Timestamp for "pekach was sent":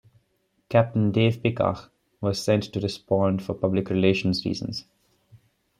1.43-2.63